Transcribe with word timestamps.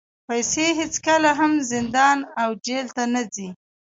پیسې 0.27 0.65
هېڅکله 0.79 1.31
هم 1.39 1.51
زندان 1.71 2.17
او 2.41 2.49
جېل 2.65 2.87
ته 2.95 3.03
نه 3.13 3.21
ځي. 3.33 3.47